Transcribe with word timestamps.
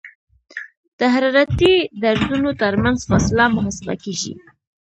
د 0.99 1.01
حرارتي 1.13 1.73
درزونو 2.03 2.51
ترمنځ 2.61 2.97
فاصله 3.09 3.45
محاسبه 3.55 3.93
کیږي 4.03 4.33